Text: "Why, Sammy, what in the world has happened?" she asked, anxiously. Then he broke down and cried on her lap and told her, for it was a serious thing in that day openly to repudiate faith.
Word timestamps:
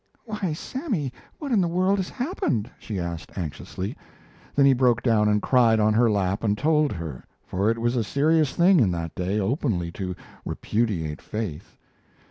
"Why, 0.25 0.53
Sammy, 0.53 1.13
what 1.37 1.51
in 1.51 1.61
the 1.61 1.67
world 1.67 1.99
has 1.99 2.09
happened?" 2.09 2.71
she 2.79 2.97
asked, 2.99 3.31
anxiously. 3.37 3.95
Then 4.55 4.65
he 4.65 4.73
broke 4.73 5.03
down 5.03 5.29
and 5.29 5.43
cried 5.43 5.79
on 5.79 5.93
her 5.93 6.09
lap 6.09 6.43
and 6.43 6.57
told 6.57 6.91
her, 6.93 7.23
for 7.45 7.69
it 7.69 7.77
was 7.77 7.95
a 7.95 8.03
serious 8.03 8.55
thing 8.55 8.79
in 8.79 8.89
that 8.93 9.13
day 9.13 9.39
openly 9.39 9.91
to 9.91 10.15
repudiate 10.43 11.21
faith. 11.21 11.77